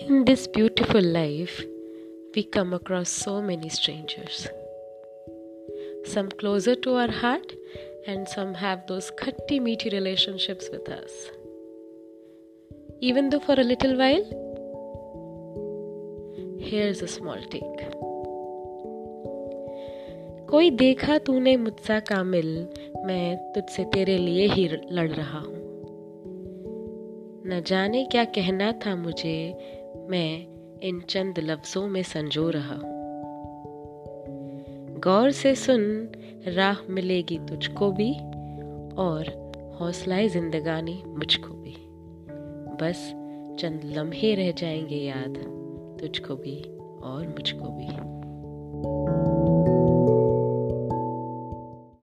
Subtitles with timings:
[0.00, 1.64] In this beautiful life,
[2.34, 4.48] we come across so many strangers.
[6.04, 7.52] Some closer to our heart,
[8.04, 11.12] and some have those khatti meaty relationships with us.
[13.00, 14.26] Even though for a little while,
[16.58, 17.86] here's a small take.
[20.50, 22.48] कोई देखा तूने मुझसा कामिल
[23.06, 25.62] मैं तुझसे तेरे लिए ही लड़ रहा हूँ
[27.46, 29.34] न जाने क्या कहना था मुझे
[29.96, 30.46] मैं
[30.82, 32.94] इन चंद लफ्जों में संजो रहा। हूँ
[35.00, 36.12] गौर से सुन,
[36.46, 38.14] राह मिलेगी तुझको भी
[38.94, 39.44] और
[39.80, 41.76] हौसलाए जिंदगानी मुझको भी।
[42.76, 43.10] बस
[43.60, 45.34] चंद लम्हे रह जाएँगे याद,
[46.00, 46.62] तुझको भी
[47.02, 48.23] और मुझको भी।